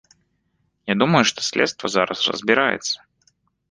Я 0.93 0.95
думаю, 1.03 1.23
што 1.33 1.39
следства 1.51 1.95
зараз 1.99 2.19
разбіраецца. 2.33 2.95